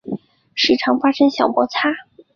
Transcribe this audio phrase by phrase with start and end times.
[0.55, 1.87] 时常发生小摩擦